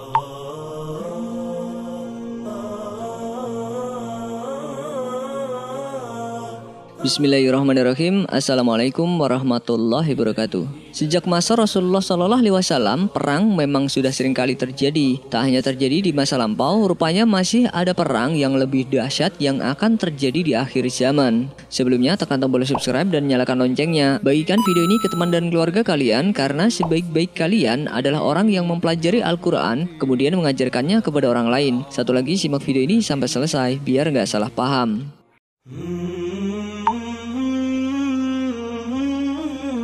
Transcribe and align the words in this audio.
oh. 0.00 0.37
Bismillahirrahmanirrahim. 6.98 8.26
Assalamualaikum 8.26 9.06
warahmatullahi 9.22 10.18
wabarakatuh. 10.18 10.90
Sejak 10.90 11.30
masa 11.30 11.54
Rasulullah 11.54 12.02
Shallallahu 12.02 12.42
Alaihi 12.42 12.58
Wasallam 12.58 13.06
Perang 13.06 13.54
memang 13.54 13.86
sudah 13.86 14.10
sering 14.10 14.34
kali 14.34 14.58
terjadi. 14.58 15.22
Tak 15.30 15.46
hanya 15.46 15.62
terjadi 15.62 16.02
di 16.02 16.10
masa 16.10 16.34
lampau 16.34 16.90
Rupanya 16.90 17.22
masih 17.22 17.70
ada 17.70 17.94
perang 17.94 18.34
yang 18.34 18.58
lebih 18.58 18.90
dahsyat 18.90 19.38
Yang 19.38 19.62
akan 19.78 19.94
terjadi 19.94 20.40
di 20.42 20.52
akhir 20.58 20.90
zaman. 20.90 21.46
Sebelumnya 21.70 22.18
tekan 22.18 22.42
tombol 22.42 22.66
subscribe 22.66 23.06
dan 23.14 23.30
nyalakan 23.30 23.62
loncengnya. 23.62 24.18
Bagikan 24.18 24.58
video 24.66 24.82
ini 24.82 24.98
ke 24.98 25.06
teman 25.06 25.30
dan 25.30 25.54
keluarga 25.54 25.86
kalian 25.86 26.34
Karena 26.34 26.66
sebaik-baik 26.66 27.30
kalian 27.30 27.86
adalah 27.86 28.26
orang 28.26 28.50
yang 28.50 28.66
mempelajari 28.66 29.22
Al-Quran 29.22 29.86
Kemudian 30.02 30.34
mengajarkannya 30.34 30.98
kepada 31.06 31.30
orang 31.30 31.46
lain. 31.46 31.74
Satu 31.94 32.10
lagi 32.10 32.34
simak 32.34 32.66
video 32.66 32.82
ini 32.82 32.98
sampai 33.06 33.30
selesai 33.30 33.78
Biar 33.86 34.10
nggak 34.10 34.26
salah 34.26 34.50
paham 34.50 35.14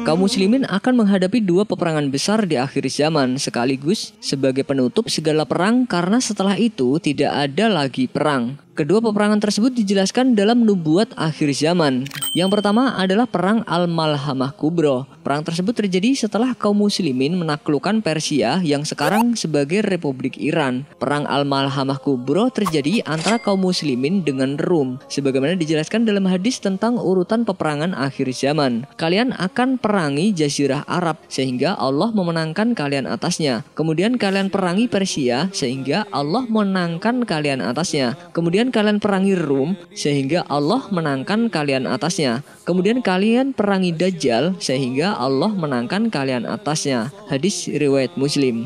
Kaum 0.04 0.20
muslimin 0.20 0.68
akan 0.68 1.00
menghadapi 1.00 1.40
dua 1.40 1.64
peperangan 1.64 2.12
besar 2.12 2.44
di 2.44 2.60
akhir 2.60 2.92
zaman 2.92 3.40
sekaligus 3.40 4.12
sebagai 4.20 4.60
penutup 4.60 5.08
segala 5.08 5.48
perang 5.48 5.88
karena 5.88 6.20
setelah 6.20 6.60
itu 6.60 7.00
tidak 7.00 7.32
ada 7.32 7.72
lagi 7.72 8.04
perang. 8.04 8.60
Kedua 8.74 8.98
peperangan 8.98 9.38
tersebut 9.38 9.70
dijelaskan 9.70 10.34
dalam 10.34 10.66
nubuat 10.66 11.14
akhir 11.14 11.54
zaman. 11.54 12.10
Yang 12.34 12.58
pertama 12.58 12.98
adalah 12.98 13.22
Perang 13.22 13.62
Al-Malhamah 13.70 14.50
Kubro. 14.50 15.06
Perang 15.22 15.46
tersebut 15.46 15.78
terjadi 15.78 16.10
setelah 16.18 16.58
kaum 16.58 16.82
muslimin 16.82 17.38
menaklukkan 17.38 18.02
Persia 18.02 18.58
yang 18.66 18.82
sekarang 18.82 19.38
sebagai 19.38 19.78
Republik 19.86 20.34
Iran. 20.42 20.90
Perang 20.98 21.22
Al-Malhamah 21.22 22.02
Kubro 22.02 22.50
terjadi 22.50 22.98
antara 23.06 23.38
kaum 23.38 23.62
muslimin 23.62 24.26
dengan 24.26 24.58
Rum. 24.58 24.98
Sebagaimana 25.06 25.54
dijelaskan 25.54 26.02
dalam 26.02 26.26
hadis 26.26 26.58
tentang 26.58 26.98
urutan 26.98 27.46
peperangan 27.46 27.94
akhir 27.94 28.26
zaman. 28.34 28.90
Kalian 28.98 29.30
akan 29.38 29.78
perangi 29.78 30.34
Jazirah 30.34 30.82
Arab 30.90 31.22
sehingga 31.30 31.78
Allah 31.78 32.10
memenangkan 32.10 32.74
kalian 32.74 33.06
atasnya. 33.06 33.62
Kemudian 33.78 34.18
kalian 34.18 34.50
perangi 34.50 34.90
Persia 34.90 35.46
sehingga 35.54 36.10
Allah 36.10 36.42
menangkan 36.50 37.22
kalian 37.22 37.62
atasnya. 37.62 38.18
Kemudian 38.34 38.63
Kemudian 38.64 38.80
kalian 38.80 38.96
perangi 38.96 39.36
Rum 39.36 39.76
sehingga 39.92 40.40
Allah 40.48 40.88
menangkan 40.88 41.52
kalian 41.52 41.84
atasnya. 41.84 42.40
Kemudian 42.64 43.04
kalian 43.04 43.52
perangi 43.52 43.92
Dajjal 43.92 44.56
sehingga 44.56 45.20
Allah 45.20 45.52
menangkan 45.52 46.08
kalian 46.08 46.48
atasnya. 46.48 47.12
Hadis 47.28 47.68
riwayat 47.68 48.16
Muslim. 48.16 48.64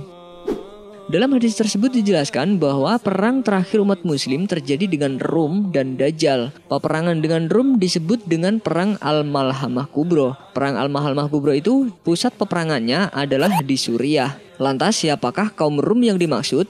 Dalam 1.10 1.34
hadis 1.34 1.58
tersebut 1.58 1.90
dijelaskan 1.90 2.62
bahwa 2.62 2.94
perang 3.02 3.42
terakhir 3.42 3.82
umat 3.82 4.06
muslim 4.06 4.46
terjadi 4.46 4.86
dengan 4.86 5.18
Rum 5.18 5.74
dan 5.74 5.98
Dajjal. 5.98 6.54
Peperangan 6.70 7.18
dengan 7.18 7.50
Rum 7.50 7.82
disebut 7.82 8.22
dengan 8.30 8.62
perang 8.62 9.02
Al-Malhamah 9.02 9.90
Kubro. 9.90 10.38
Perang 10.54 10.78
Al-Malhamah 10.78 11.26
Kubro 11.26 11.50
itu 11.50 11.90
pusat 12.06 12.38
peperangannya 12.38 13.10
adalah 13.10 13.50
di 13.66 13.74
Suriah. 13.74 14.38
Lantas 14.62 15.02
siapakah 15.02 15.54
kaum 15.54 15.82
Rum 15.82 16.06
yang 16.06 16.22
dimaksud? 16.22 16.66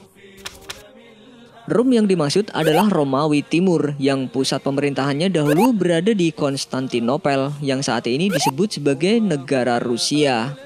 Rum 1.68 1.92
yang 1.92 2.08
dimaksud 2.08 2.48
adalah 2.56 2.88
Romawi 2.88 3.44
Timur 3.44 3.92
yang 4.00 4.24
pusat 4.32 4.64
pemerintahannya 4.64 5.28
dahulu 5.28 5.76
berada 5.76 6.16
di 6.16 6.32
Konstantinopel 6.32 7.52
yang 7.60 7.84
saat 7.84 8.08
ini 8.08 8.32
disebut 8.32 8.80
sebagai 8.80 9.20
negara 9.20 9.76
Rusia. 9.76 10.56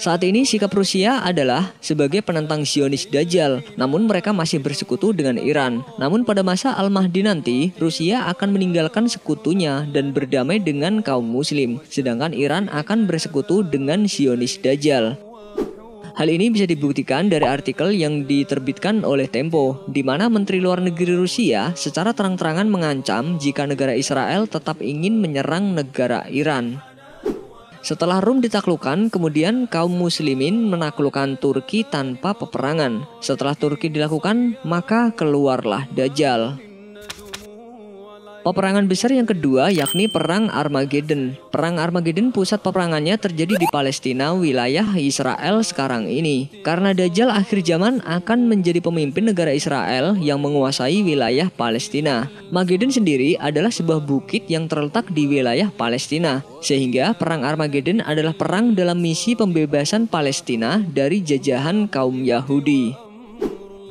Saat 0.00 0.24
ini 0.24 0.48
sikap 0.48 0.72
Rusia 0.72 1.20
adalah 1.20 1.76
sebagai 1.84 2.24
penentang 2.24 2.64
Zionis 2.64 3.04
Dajjal, 3.04 3.60
namun 3.76 4.08
mereka 4.08 4.32
masih 4.32 4.64
bersekutu 4.64 5.12
dengan 5.12 5.36
Iran. 5.36 5.84
Namun 6.00 6.24
pada 6.24 6.40
masa 6.40 6.72
Al-Mahdi 6.72 7.28
nanti, 7.28 7.58
Rusia 7.76 8.24
akan 8.32 8.56
meninggalkan 8.56 9.12
sekutunya 9.12 9.84
dan 9.92 10.16
berdamai 10.16 10.56
dengan 10.56 11.04
kaum 11.04 11.28
muslim, 11.28 11.84
sedangkan 11.92 12.32
Iran 12.32 12.72
akan 12.72 13.04
bersekutu 13.04 13.60
dengan 13.60 14.08
Zionis 14.08 14.56
Dajjal. 14.56 15.27
Hal 16.18 16.34
ini 16.34 16.50
bisa 16.50 16.66
dibuktikan 16.66 17.30
dari 17.30 17.46
artikel 17.46 17.94
yang 17.94 18.26
diterbitkan 18.26 19.06
oleh 19.06 19.30
Tempo, 19.30 19.86
di 19.86 20.02
mana 20.02 20.26
Menteri 20.26 20.58
Luar 20.58 20.82
Negeri 20.82 21.14
Rusia 21.14 21.70
secara 21.78 22.10
terang-terangan 22.10 22.66
mengancam 22.66 23.38
jika 23.38 23.70
negara 23.70 23.94
Israel 23.94 24.50
tetap 24.50 24.82
ingin 24.82 25.22
menyerang 25.22 25.78
negara 25.78 26.26
Iran. 26.26 26.82
Setelah 27.86 28.18
Rum 28.18 28.42
ditaklukkan, 28.42 29.14
kemudian 29.14 29.70
kaum 29.70 29.94
muslimin 29.94 30.66
menaklukkan 30.66 31.38
Turki 31.38 31.86
tanpa 31.86 32.34
peperangan. 32.34 33.06
Setelah 33.22 33.54
Turki 33.54 33.86
dilakukan, 33.86 34.58
maka 34.66 35.14
keluarlah 35.14 35.86
Dajjal. 35.94 36.67
Peperangan 38.48 38.88
besar 38.88 39.12
yang 39.12 39.28
kedua 39.28 39.68
yakni 39.68 40.08
Perang 40.08 40.48
Armageddon. 40.48 41.36
Perang 41.52 41.76
Armageddon 41.76 42.32
pusat 42.32 42.64
peperangannya 42.64 43.20
terjadi 43.20 43.60
di 43.60 43.68
Palestina, 43.68 44.32
wilayah 44.32 44.88
Israel 44.96 45.60
sekarang 45.60 46.08
ini. 46.08 46.48
Karena 46.64 46.96
Dajjal 46.96 47.28
akhir 47.28 47.60
zaman 47.60 48.00
akan 48.08 48.48
menjadi 48.48 48.80
pemimpin 48.80 49.28
negara 49.28 49.52
Israel 49.52 50.16
yang 50.16 50.40
menguasai 50.40 51.04
wilayah 51.04 51.52
Palestina. 51.52 52.32
Magedon 52.48 52.88
sendiri 52.88 53.36
adalah 53.36 53.68
sebuah 53.68 54.00
bukit 54.00 54.48
yang 54.48 54.64
terletak 54.64 55.12
di 55.12 55.28
wilayah 55.28 55.68
Palestina. 55.68 56.40
Sehingga 56.64 57.12
Perang 57.20 57.44
Armageddon 57.44 58.00
adalah 58.00 58.32
perang 58.32 58.72
dalam 58.72 58.96
misi 58.96 59.36
pembebasan 59.36 60.08
Palestina 60.08 60.80
dari 60.80 61.20
jajahan 61.20 61.84
kaum 61.84 62.24
Yahudi. 62.24 63.07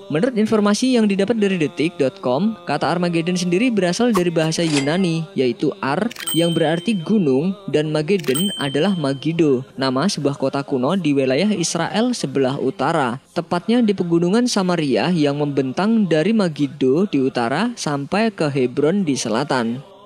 Menurut 0.08 0.40
informasi 0.40 0.96
yang 0.96 1.04
didapat 1.04 1.36
dari 1.36 1.60
detik.com, 1.60 2.56
kata 2.64 2.88
Armageddon 2.88 3.36
sendiri 3.36 3.68
berasal 3.68 4.16
dari 4.16 4.32
bahasa 4.32 4.64
Yunani, 4.64 5.28
yaitu 5.36 5.76
Ar 5.84 6.08
yang 6.32 6.56
berarti 6.56 6.96
gunung 6.96 7.52
dan 7.68 7.92
Magedon 7.92 8.56
adalah 8.56 8.96
Magido, 8.96 9.68
nama 9.76 10.08
sebuah 10.08 10.40
kota 10.40 10.64
kuno 10.64 10.96
di 10.96 11.12
wilayah 11.12 11.52
Israel 11.52 12.16
sebelah 12.16 12.56
utara, 12.56 13.20
tepatnya 13.36 13.84
di 13.84 13.92
pegunungan 13.92 14.48
Samaria 14.48 15.12
yang 15.12 15.44
membentang 15.44 16.08
dari 16.08 16.32
Magido 16.32 17.04
di 17.12 17.20
utara 17.20 17.76
sampai 17.76 18.32
ke 18.32 18.48
Hebron 18.48 19.04
di 19.04 19.20
selatan. 19.20 19.97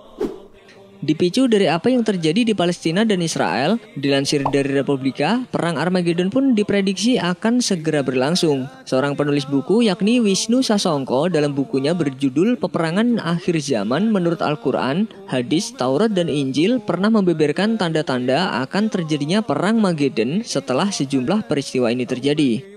Dipicu 1.01 1.49
dari 1.49 1.65
apa 1.65 1.89
yang 1.89 2.05
terjadi 2.05 2.45
di 2.45 2.53
Palestina 2.53 3.01
dan 3.01 3.25
Israel, 3.25 3.81
dilansir 3.97 4.45
dari 4.53 4.69
Republika, 4.69 5.41
perang 5.49 5.81
Armageddon 5.81 6.29
pun 6.29 6.53
diprediksi 6.53 7.17
akan 7.17 7.57
segera 7.57 8.05
berlangsung. 8.05 8.69
Seorang 8.85 9.17
penulis 9.17 9.49
buku 9.49 9.89
yakni 9.89 10.21
Wisnu 10.21 10.61
Sasongko 10.61 11.33
dalam 11.33 11.57
bukunya 11.57 11.97
berjudul 11.97 12.61
Peperangan 12.61 13.17
Akhir 13.17 13.57
Zaman 13.57 14.13
menurut 14.13 14.45
Al-Quran, 14.45 15.09
hadis, 15.25 15.73
Taurat, 15.73 16.13
dan 16.13 16.29
Injil 16.29 16.77
pernah 16.77 17.09
membeberkan 17.09 17.81
tanda-tanda 17.81 18.61
akan 18.61 18.93
terjadinya 18.93 19.41
perang 19.41 19.81
Magedon 19.81 20.45
setelah 20.45 20.93
sejumlah 20.93 21.49
peristiwa 21.49 21.89
ini 21.89 22.05
terjadi. 22.05 22.70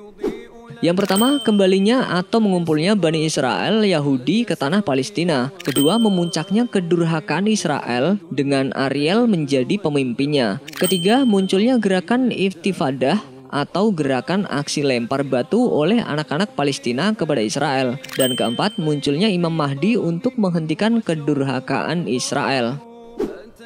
Yang 0.81 0.97
pertama, 1.05 1.39
kembalinya 1.45 2.09
atau 2.19 2.43
mengumpulnya 2.43 2.99
Bani 2.99 3.29
Israel 3.29 3.85
Yahudi 3.85 4.49
ke 4.49 4.59
tanah 4.59 4.83
Palestina. 4.83 5.53
Kedua, 5.63 6.01
memuncaknya 6.01 6.67
kedurhakaan 6.67 7.47
Israel 7.47 8.19
dengan 8.33 8.75
Ariel 8.75 9.29
menjadi 9.31 9.79
pemimpinnya. 9.79 10.59
Ketiga, 10.81 11.23
munculnya 11.29 11.79
gerakan 11.79 12.33
Iftifadah 12.33 13.35
atau 13.55 13.95
gerakan 13.95 14.51
aksi 14.51 14.83
lempar 14.83 15.23
batu 15.23 15.63
oleh 15.63 16.03
anak-anak 16.03 16.59
Palestina 16.59 17.15
kepada 17.15 17.39
Israel. 17.39 17.95
Dan 18.19 18.35
keempat, 18.35 18.83
munculnya 18.83 19.31
Imam 19.31 19.55
Mahdi 19.55 19.95
untuk 19.95 20.35
menghentikan 20.35 20.99
kedurhakaan 20.99 22.11
Israel. 22.11 22.94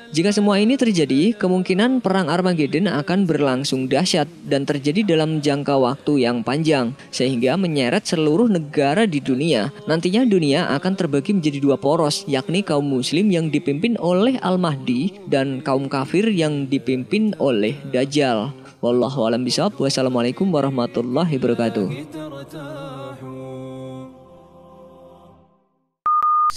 Jika 0.09 0.33
semua 0.33 0.57
ini 0.57 0.81
terjadi, 0.81 1.37
kemungkinan 1.37 2.01
perang 2.01 2.33
Armageddon 2.33 2.89
akan 2.89 3.29
berlangsung 3.29 3.93
dahsyat 3.93 4.25
dan 4.49 4.65
terjadi 4.65 5.05
dalam 5.05 5.45
jangka 5.45 5.77
waktu 5.77 6.25
yang 6.25 6.41
panjang, 6.41 6.97
sehingga 7.13 7.61
menyeret 7.61 8.09
seluruh 8.09 8.49
negara 8.49 9.05
di 9.05 9.21
dunia. 9.21 9.69
Nantinya 9.85 10.25
dunia 10.25 10.73
akan 10.81 10.97
terbagi 10.97 11.37
menjadi 11.37 11.61
dua 11.61 11.77
poros, 11.77 12.25
yakni 12.25 12.65
kaum 12.65 12.89
muslim 12.89 13.29
yang 13.29 13.53
dipimpin 13.53 14.01
oleh 14.01 14.41
Al-Mahdi 14.41 15.29
dan 15.29 15.61
kaum 15.61 15.93
kafir 15.93 16.25
yang 16.33 16.65
dipimpin 16.67 17.37
oleh 17.37 17.77
Dajjal. 17.93 18.51
Wallahu 18.81 19.29
a'lam 19.29 19.45
bishawab. 19.45 19.77
Wassalamualaikum 19.77 20.49
warahmatullahi 20.49 21.37
wabarakatuh. 21.37 21.87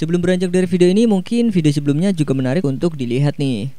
Sebelum 0.01 0.18
beranjak 0.18 0.50
dari 0.50 0.65
video 0.65 0.89
ini, 0.89 1.06
mungkin 1.06 1.53
video 1.53 1.69
sebelumnya 1.69 2.09
juga 2.09 2.33
menarik 2.33 2.65
untuk 2.65 2.98
dilihat 2.98 3.38
nih. 3.38 3.69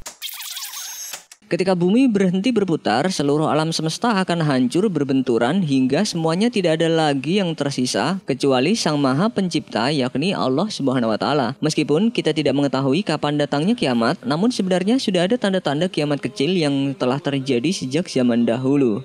Ketika 1.51 1.75
bumi 1.75 2.07
berhenti 2.07 2.55
berputar, 2.55 3.11
seluruh 3.11 3.51
alam 3.51 3.75
semesta 3.75 4.15
akan 4.23 4.47
hancur 4.47 4.87
berbenturan 4.87 5.67
hingga 5.67 6.07
semuanya 6.07 6.47
tidak 6.47 6.79
ada 6.79 6.87
lagi 6.87 7.43
yang 7.43 7.59
tersisa 7.59 8.23
kecuali 8.23 8.79
Sang 8.79 9.03
Maha 9.03 9.35
Pencipta 9.35 9.91
yakni 9.91 10.31
Allah 10.31 10.71
Subhanahu 10.71 11.11
wa 11.11 11.19
taala. 11.19 11.59
Meskipun 11.59 12.15
kita 12.15 12.31
tidak 12.31 12.55
mengetahui 12.55 13.03
kapan 13.03 13.43
datangnya 13.43 13.75
kiamat, 13.75 14.23
namun 14.23 14.55
sebenarnya 14.55 15.03
sudah 15.03 15.27
ada 15.27 15.35
tanda-tanda 15.35 15.91
kiamat 15.91 16.23
kecil 16.23 16.55
yang 16.55 16.95
telah 16.95 17.19
terjadi 17.19 17.75
sejak 17.75 18.07
zaman 18.07 18.47
dahulu. 18.47 19.03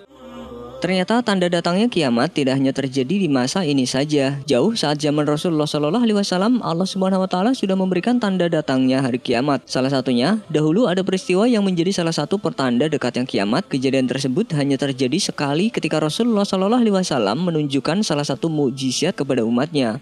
Ternyata 0.78 1.26
tanda 1.26 1.50
datangnya 1.50 1.90
kiamat 1.90 2.38
tidak 2.38 2.54
hanya 2.54 2.70
terjadi 2.70 3.26
di 3.26 3.26
masa 3.26 3.66
ini 3.66 3.90
saja. 3.90 4.38
Jauh 4.46 4.78
saat 4.78 5.02
zaman 5.02 5.26
Rasulullah 5.26 5.66
Shallallahu 5.66 6.06
Alaihi 6.06 6.22
Wasallam, 6.22 6.62
Allah 6.62 6.86
Subhanahu 6.86 7.26
Wa 7.26 7.30
Taala 7.34 7.52
sudah 7.58 7.74
memberikan 7.74 8.22
tanda 8.22 8.46
datangnya 8.46 9.02
hari 9.02 9.18
kiamat. 9.18 9.66
Salah 9.66 9.90
satunya, 9.90 10.38
dahulu 10.54 10.86
ada 10.86 11.02
peristiwa 11.02 11.50
yang 11.50 11.66
menjadi 11.66 11.98
salah 11.98 12.14
satu 12.14 12.38
pertanda 12.38 12.86
dekatnya 12.86 13.26
kiamat. 13.26 13.66
Kejadian 13.66 14.06
tersebut 14.06 14.54
hanya 14.54 14.78
terjadi 14.78 15.18
sekali 15.18 15.74
ketika 15.74 15.98
Rasulullah 15.98 16.46
Shallallahu 16.46 16.86
Alaihi 16.86 16.94
Wasallam 16.94 17.42
menunjukkan 17.42 18.06
salah 18.06 18.30
satu 18.30 18.46
mukjizat 18.46 19.18
kepada 19.18 19.42
umatnya. 19.42 19.98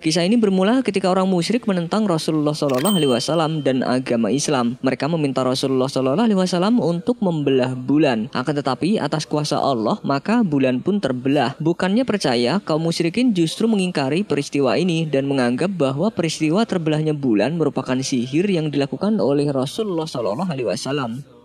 Kisah 0.00 0.24
ini 0.24 0.40
bermula 0.40 0.80
ketika 0.80 1.12
orang 1.12 1.28
musyrik 1.28 1.68
menentang 1.68 2.08
Rasulullah 2.08 2.56
Shallallahu 2.56 2.96
Alaihi 2.96 3.12
Wasallam 3.12 3.60
dan 3.60 3.84
agama 3.84 4.32
Islam. 4.32 4.80
Mereka 4.80 5.12
meminta 5.12 5.44
Rasulullah 5.44 5.92
Shallallahu 5.92 6.24
Alaihi 6.24 6.40
Wasallam 6.40 6.80
untuk 6.80 7.20
membelah 7.20 7.76
bulan. 7.76 8.32
Akan 8.32 8.56
tetapi 8.56 8.96
atas 8.96 9.28
kuasa 9.28 9.60
Allah 9.60 10.00
maka 10.00 10.40
bulan 10.40 10.80
pun 10.80 11.04
terbelah. 11.04 11.52
Bukannya 11.60 12.08
percaya, 12.08 12.64
kaum 12.64 12.80
musyrikin 12.80 13.36
justru 13.36 13.68
mengingkari 13.68 14.24
peristiwa 14.24 14.80
ini 14.80 15.04
dan 15.04 15.28
menganggap 15.28 15.68
bahwa 15.68 16.08
peristiwa 16.08 16.64
terbelahnya 16.64 17.12
bulan 17.12 17.60
merupakan 17.60 18.00
sihir 18.00 18.48
yang 18.48 18.72
dilakukan 18.72 19.20
oleh 19.20 19.52
Rasulullah 19.52 20.08
Shallallahu 20.08 20.48
Alaihi 20.48 20.64
Wasallam. 20.72 21.39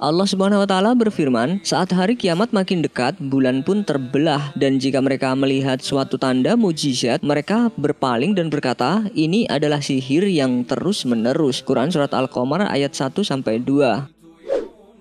Allah 0.00 0.24
Subhanahu 0.24 0.64
wa 0.64 0.68
taala 0.68 0.96
berfirman, 0.96 1.60
"Saat 1.60 1.92
hari 1.92 2.16
kiamat 2.16 2.56
makin 2.56 2.80
dekat, 2.80 3.20
bulan 3.20 3.60
pun 3.60 3.84
terbelah 3.84 4.48
dan 4.56 4.80
jika 4.80 4.96
mereka 4.96 5.36
melihat 5.36 5.76
suatu 5.84 6.16
tanda 6.16 6.56
mujizat, 6.56 7.20
mereka 7.20 7.68
berpaling 7.76 8.32
dan 8.32 8.48
berkata, 8.48 9.04
ini 9.12 9.44
adalah 9.44 9.84
sihir 9.84 10.24
yang 10.24 10.64
terus-menerus." 10.64 11.60
Quran 11.60 11.92
surat 11.92 12.16
Al-Qamar 12.16 12.64
ayat 12.72 12.96
1 12.96 13.20
sampai 13.20 13.60
2. 13.60 14.19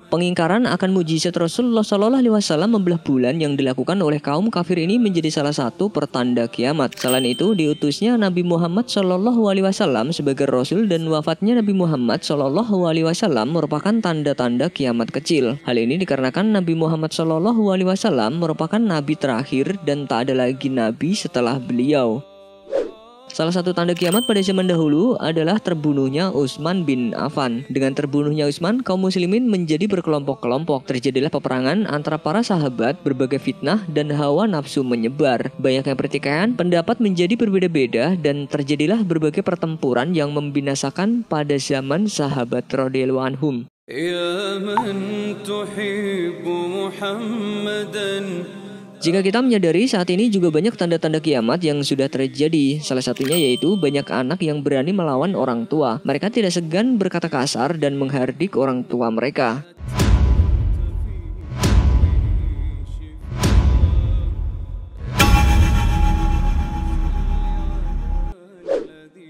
Pengingkaran 0.10 0.66
akan 0.66 0.90
mujizat 0.98 1.38
Rasulullah 1.38 1.86
Shallallahu 1.86 2.26
Alaihi 2.26 2.34
Wasallam 2.34 2.74
membelah 2.74 2.98
bulan 2.98 3.38
yang 3.38 3.54
dilakukan 3.54 4.02
oleh 4.02 4.18
kaum 4.18 4.50
kafir 4.50 4.82
ini 4.82 4.98
menjadi 4.98 5.30
salah 5.30 5.54
satu 5.54 5.94
pertanda 5.94 6.50
kiamat. 6.50 6.98
Selain 6.98 7.22
itu, 7.30 7.54
diutusnya 7.54 8.18
Nabi 8.18 8.42
Muhammad 8.42 8.90
Shallallahu 8.90 9.46
Alaihi 9.46 9.70
Wasallam 9.70 10.10
sebagai 10.10 10.50
Rasul 10.50 10.90
dan 10.90 11.06
wafatnya 11.06 11.62
Nabi 11.62 11.78
Muhammad 11.78 12.26
Shallallahu 12.26 12.90
Alaihi 12.90 13.06
Wasallam 13.06 13.54
merupakan 13.54 13.94
tanda-tanda 14.02 14.74
kiamat 14.74 15.14
kecil. 15.14 15.62
Hal 15.70 15.78
ini 15.78 16.02
dikarenakan 16.02 16.58
Nabi 16.58 16.74
Muhammad 16.74 17.14
Shallallahu 17.14 17.70
Alaihi 17.70 17.94
Wasallam 17.94 18.42
merupakan 18.42 18.82
Nabi 18.82 19.14
terakhir 19.14 19.78
dan 19.86 20.10
tak 20.10 20.26
ada 20.26 20.50
lagi 20.50 20.74
Nabi 20.74 21.14
setelah 21.14 21.62
beliau. 21.62 22.29
Salah 23.40 23.56
satu 23.56 23.72
tanda 23.72 23.96
kiamat 23.96 24.28
pada 24.28 24.44
zaman 24.44 24.68
dahulu 24.68 25.16
adalah 25.16 25.64
terbunuhnya 25.64 26.28
Utsman 26.28 26.84
bin 26.84 27.16
Affan. 27.16 27.64
Dengan 27.72 27.96
terbunuhnya 27.96 28.52
Utsman, 28.52 28.84
kaum 28.84 29.08
muslimin 29.08 29.48
menjadi 29.48 29.88
berkelompok-kelompok. 29.88 30.84
Terjadilah 30.84 31.32
peperangan 31.32 31.88
antara 31.88 32.20
para 32.20 32.44
sahabat, 32.44 33.00
berbagai 33.00 33.40
fitnah 33.40 33.88
dan 33.88 34.12
hawa 34.12 34.44
nafsu 34.44 34.84
menyebar. 34.84 35.56
Banyaknya 35.56 35.96
pertikaian, 35.96 36.52
pendapat 36.52 37.00
menjadi 37.00 37.40
berbeda-beda 37.40 38.20
dan 38.20 38.44
terjadilah 38.44 39.08
berbagai 39.08 39.40
pertempuran 39.40 40.12
yang 40.12 40.36
membinasakan 40.36 41.24
pada 41.24 41.56
zaman 41.56 42.12
sahabat 42.12 42.68
radhiyallahu 42.68 43.24
anhum. 43.24 43.64
Ya 43.88 44.60
man 44.60 45.00
jika 49.00 49.24
kita 49.24 49.40
menyadari 49.40 49.88
saat 49.88 50.12
ini 50.12 50.28
juga 50.28 50.52
banyak 50.52 50.76
tanda-tanda 50.76 51.24
kiamat 51.24 51.64
yang 51.64 51.80
sudah 51.80 52.12
terjadi. 52.12 52.84
Salah 52.84 53.00
satunya 53.00 53.40
yaitu 53.40 53.80
banyak 53.80 54.04
anak 54.12 54.44
yang 54.44 54.60
berani 54.60 54.92
melawan 54.92 55.40
orang 55.40 55.64
tua. 55.64 56.04
Mereka 56.04 56.28
tidak 56.28 56.52
segan 56.52 57.00
berkata 57.00 57.32
kasar 57.32 57.80
dan 57.80 57.96
menghardik 57.96 58.60
orang 58.60 58.84
tua 58.84 59.08
mereka. 59.08 59.64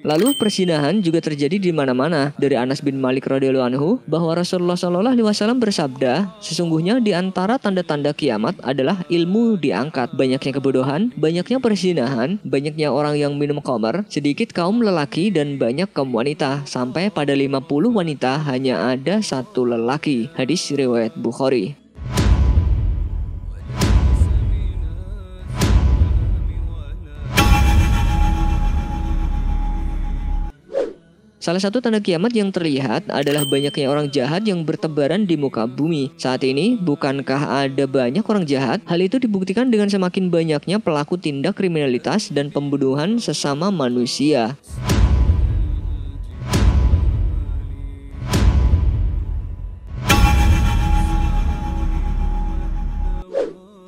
Lalu 0.09 0.33
persinahan 0.33 1.05
juga 1.05 1.21
terjadi 1.21 1.61
di 1.61 1.69
mana-mana. 1.69 2.33
Dari 2.41 2.57
Anas 2.57 2.81
bin 2.81 2.97
Malik 2.97 3.29
radhiyallahu 3.29 3.69
anhu 3.69 3.89
bahwa 4.09 4.33
Rasulullah 4.33 4.73
Shallallahu 4.73 5.13
alaihi 5.13 5.21
wasallam 5.21 5.61
bersabda, 5.61 6.33
sesungguhnya 6.41 6.97
di 6.97 7.13
antara 7.13 7.61
tanda-tanda 7.61 8.09
kiamat 8.09 8.57
adalah 8.65 9.05
ilmu 9.05 9.61
diangkat, 9.61 10.17
banyaknya 10.17 10.57
kebodohan, 10.57 11.13
banyaknya 11.13 11.61
persinahan, 11.61 12.41
banyaknya 12.41 12.89
orang 12.89 13.21
yang 13.21 13.37
minum 13.37 13.61
khamar, 13.61 14.01
sedikit 14.09 14.49
kaum 14.49 14.81
lelaki 14.81 15.29
dan 15.29 15.61
banyak 15.61 15.93
kaum 15.93 16.09
wanita, 16.09 16.65
sampai 16.65 17.13
pada 17.13 17.37
50 17.37 17.69
wanita 17.93 18.41
hanya 18.49 18.89
ada 18.89 19.21
satu 19.21 19.61
lelaki. 19.61 20.33
Hadis 20.33 20.73
riwayat 20.73 21.13
Bukhari. 21.21 21.77
Salah 31.39 31.63
satu 31.63 31.79
tanda 31.79 32.03
kiamat 32.03 32.35
yang 32.35 32.51
terlihat 32.51 33.07
adalah 33.07 33.47
banyaknya 33.47 33.87
orang 33.87 34.11
jahat 34.11 34.43
yang 34.43 34.67
bertebaran 34.67 35.23
di 35.23 35.39
muka 35.39 35.63
bumi. 35.71 36.11
Saat 36.19 36.43
ini, 36.43 36.75
bukankah 36.75 37.63
ada 37.63 37.87
banyak 37.87 38.27
orang 38.27 38.43
jahat? 38.43 38.83
Hal 38.83 38.99
itu 38.99 39.23
dibuktikan 39.23 39.71
dengan 39.71 39.87
semakin 39.87 40.27
banyaknya 40.27 40.83
pelaku 40.83 41.15
tindak 41.15 41.55
kriminalitas 41.55 42.27
dan 42.27 42.51
pembunuhan 42.51 43.23
sesama 43.23 43.71
manusia. 43.71 44.59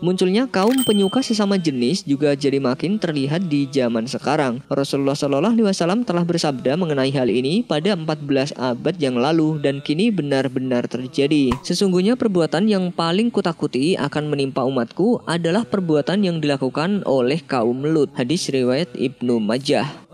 Munculnya 0.02 0.50
kaum 0.50 0.82
penyuka 0.82 1.22
sesama 1.22 1.62
jenis 1.62 2.02
juga 2.02 2.34
jadi 2.34 2.58
makin 2.58 2.98
terlihat 2.98 3.46
di 3.46 3.70
zaman 3.70 4.10
sekarang. 4.10 4.58
Rasulullah 4.66 5.14
Shallallahu 5.14 5.54
Alaihi 5.54 5.68
Wasallam 5.70 6.02
telah 6.02 6.26
bersabda 6.26 6.74
mengenai 6.74 7.14
hal 7.14 7.30
ini 7.30 7.62
pada 7.62 7.94
14 7.94 8.58
abad 8.58 8.96
yang 8.98 9.22
lalu 9.22 9.62
dan 9.62 9.78
kini 9.78 10.10
benar-benar 10.10 10.90
terjadi. 10.90 11.54
Sesungguhnya 11.62 12.18
perbuatan 12.18 12.66
yang 12.66 12.90
paling 12.90 13.30
kutakuti 13.30 13.94
akan 13.94 14.34
menimpa 14.34 14.66
umatku 14.66 15.22
adalah 15.30 15.70
perbuatan 15.70 16.26
yang 16.26 16.42
dilakukan 16.42 17.06
oleh 17.06 17.38
kaum 17.46 17.86
Lut. 17.86 18.10
Hadis 18.18 18.50
riwayat 18.50 18.90
Ibnu 18.98 19.38
Majah. 19.38 20.11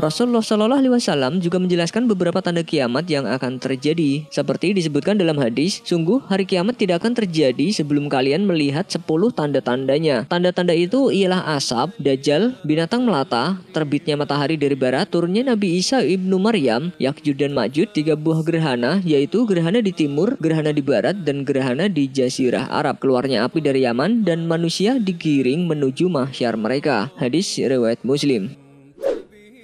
Rasulullah 0.00 0.40
Shallallahu 0.40 0.80
Alaihi 0.80 0.96
Wasallam 0.96 1.44
juga 1.44 1.60
menjelaskan 1.60 2.08
beberapa 2.08 2.40
tanda 2.40 2.64
kiamat 2.64 3.04
yang 3.12 3.28
akan 3.28 3.60
terjadi. 3.60 4.24
Seperti 4.32 4.72
disebutkan 4.72 5.20
dalam 5.20 5.36
hadis, 5.36 5.84
sungguh 5.84 6.24
hari 6.24 6.48
kiamat 6.48 6.80
tidak 6.80 7.04
akan 7.04 7.12
terjadi 7.12 7.68
sebelum 7.68 8.08
kalian 8.08 8.48
melihat 8.48 8.88
10 8.88 9.04
tanda-tandanya. 9.36 10.24
Tanda-tanda 10.24 10.72
itu 10.72 11.12
ialah 11.12 11.52
asap, 11.52 12.00
dajjal, 12.00 12.56
binatang 12.64 13.04
melata, 13.04 13.60
terbitnya 13.76 14.16
matahari 14.16 14.56
dari 14.56 14.72
barat, 14.72 15.04
turunnya 15.04 15.52
Nabi 15.52 15.76
Isa 15.76 16.00
ibnu 16.00 16.40
Maryam, 16.40 16.96
Yakjud 16.96 17.36
dan 17.36 17.52
Majud, 17.52 17.92
tiga 17.92 18.16
buah 18.16 18.40
gerhana, 18.40 19.04
yaitu 19.04 19.44
gerhana 19.44 19.84
di 19.84 19.92
timur, 19.92 20.32
gerhana 20.40 20.72
di 20.72 20.80
barat, 20.80 21.28
dan 21.28 21.44
gerhana 21.44 21.92
di 21.92 22.08
Jazirah 22.08 22.72
Arab. 22.72 23.04
Keluarnya 23.04 23.44
api 23.44 23.60
dari 23.60 23.84
Yaman 23.84 24.24
dan 24.24 24.48
manusia 24.48 24.96
digiring 24.96 25.68
menuju 25.68 26.08
mahsyar 26.08 26.56
mereka. 26.56 27.12
Hadis 27.20 27.52
riwayat 27.60 28.00
Muslim. 28.00 28.69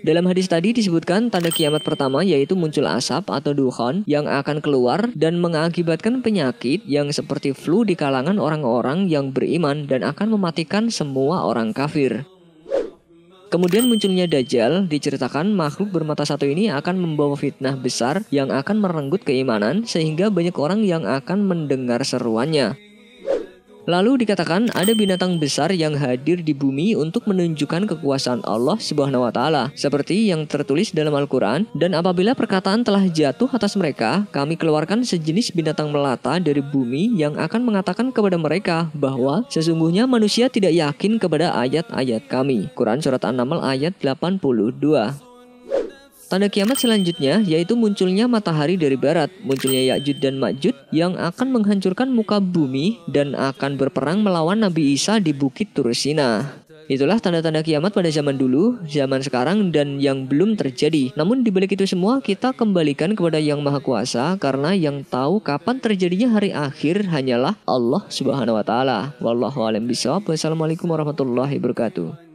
Dalam 0.04 0.28
hadis 0.28 0.50
tadi 0.50 0.76
disebutkan 0.76 1.32
tanda 1.32 1.48
kiamat 1.48 1.80
pertama 1.80 2.20
yaitu 2.20 2.52
muncul 2.52 2.84
asap 2.84 3.32
atau 3.32 3.56
dukhon 3.56 4.04
yang 4.04 4.28
akan 4.28 4.60
keluar 4.60 5.08
dan 5.16 5.40
mengakibatkan 5.40 6.20
penyakit 6.20 6.84
yang 6.84 7.08
seperti 7.08 7.56
flu 7.56 7.86
di 7.86 7.96
kalangan 7.96 8.36
orang-orang 8.36 9.08
yang 9.08 9.32
beriman 9.32 9.88
dan 9.88 10.04
akan 10.04 10.36
mematikan 10.36 10.92
semua 10.92 11.48
orang 11.48 11.72
kafir. 11.72 12.28
Kemudian 13.46 13.86
munculnya 13.86 14.26
Dajjal, 14.26 14.90
diceritakan 14.90 15.54
makhluk 15.54 15.94
bermata 15.94 16.26
satu 16.26 16.44
ini 16.50 16.66
akan 16.66 16.98
membawa 16.98 17.38
fitnah 17.38 17.78
besar 17.78 18.26
yang 18.34 18.50
akan 18.50 18.82
merenggut 18.82 19.22
keimanan 19.22 19.86
sehingga 19.86 20.34
banyak 20.34 20.58
orang 20.58 20.82
yang 20.82 21.06
akan 21.06 21.46
mendengar 21.46 22.02
seruannya. 22.02 22.85
Lalu 23.86 24.26
dikatakan 24.26 24.66
ada 24.74 24.90
binatang 24.98 25.38
besar 25.38 25.70
yang 25.70 25.94
hadir 25.94 26.42
di 26.42 26.50
bumi 26.50 26.98
untuk 26.98 27.30
menunjukkan 27.30 27.86
kekuasaan 27.94 28.42
Allah 28.42 28.74
Subhanahu 28.82 29.22
wa 29.22 29.30
taala 29.30 29.70
seperti 29.78 30.26
yang 30.26 30.42
tertulis 30.42 30.90
dalam 30.90 31.14
Al-Qur'an 31.14 31.70
dan 31.70 31.94
apabila 31.94 32.34
perkataan 32.34 32.82
telah 32.82 33.06
jatuh 33.06 33.46
atas 33.54 33.78
mereka 33.78 34.26
kami 34.34 34.58
keluarkan 34.58 35.06
sejenis 35.06 35.54
binatang 35.54 35.94
melata 35.94 36.42
dari 36.42 36.58
bumi 36.58 37.14
yang 37.14 37.38
akan 37.38 37.62
mengatakan 37.62 38.10
kepada 38.10 38.34
mereka 38.34 38.90
bahwa 38.90 39.46
sesungguhnya 39.46 40.10
manusia 40.10 40.50
tidak 40.50 40.74
yakin 40.74 41.22
kepada 41.22 41.54
ayat-ayat 41.54 42.26
kami. 42.26 42.66
Quran 42.74 42.98
surat 42.98 43.22
An-Naml 43.22 43.62
ayat 43.62 43.94
82. 44.02 45.25
Tanda 46.26 46.50
kiamat 46.50 46.74
selanjutnya 46.74 47.38
yaitu 47.46 47.78
munculnya 47.78 48.26
matahari 48.26 48.74
dari 48.74 48.98
barat, 48.98 49.30
munculnya 49.46 49.94
Ya'jud 49.94 50.18
dan 50.18 50.42
Ma'jud 50.42 50.74
yang 50.90 51.14
akan 51.14 51.54
menghancurkan 51.54 52.10
muka 52.10 52.42
bumi 52.42 52.98
dan 53.06 53.38
akan 53.38 53.78
berperang 53.78 54.26
melawan 54.26 54.58
Nabi 54.58 54.98
Isa 54.98 55.22
di 55.22 55.30
Bukit 55.30 55.70
Turusina. 55.70 56.66
Itulah 56.86 57.18
tanda-tanda 57.18 57.66
kiamat 57.66 57.90
pada 57.90 58.06
zaman 58.10 58.38
dulu, 58.38 58.78
zaman 58.86 59.18
sekarang, 59.18 59.74
dan 59.74 59.98
yang 59.98 60.26
belum 60.26 60.54
terjadi. 60.54 61.10
Namun 61.18 61.42
dibalik 61.42 61.74
itu 61.74 61.82
semua, 61.82 62.22
kita 62.22 62.54
kembalikan 62.54 63.14
kepada 63.18 63.42
Yang 63.42 63.58
Maha 63.62 63.82
Kuasa 63.82 64.38
karena 64.38 64.70
yang 64.70 65.02
tahu 65.02 65.42
kapan 65.42 65.82
terjadinya 65.82 66.30
hari 66.30 66.54
akhir 66.54 67.10
hanyalah 67.10 67.58
Allah 67.66 68.06
Subhanahu 68.06 68.54
wa 68.54 68.62
taala. 68.62 68.98
Wallahu 69.18 69.66
a'lam 69.66 69.82
bishawab. 69.82 70.30
Wassalamualaikum 70.30 70.86
warahmatullahi 70.86 71.58
wabarakatuh. 71.58 72.25